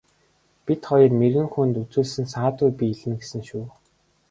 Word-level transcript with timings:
Бид 0.65 0.81
хоёр 0.89 1.11
мэргэн 1.19 1.47
хүнд 1.53 1.75
үзүүлсэн 1.81 2.25
саадгүй 2.33 2.71
биелнэ 2.79 3.15
гэсэн 3.19 3.41
шүү. 3.49 3.65